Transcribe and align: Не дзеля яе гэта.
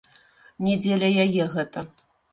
Не 0.67 0.73
дзеля 0.85 1.09
яе 1.27 1.47
гэта. 1.57 1.79